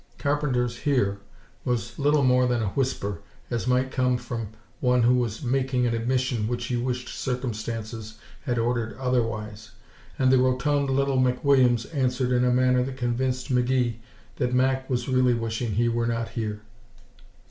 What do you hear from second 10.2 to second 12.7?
the rotund little McWilliams answered in a